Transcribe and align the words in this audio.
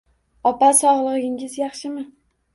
Opa, 0.51 0.69
sog`ligingiz 0.79 1.59
yaxshimi 1.61 2.05